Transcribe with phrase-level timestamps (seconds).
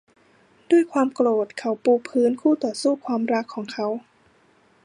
[0.71, 3.87] ด้วยความโกรธเขาปูพื้นคู่ต่อสู้ความรักของเขา